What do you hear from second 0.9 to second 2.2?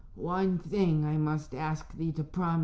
I must ask thee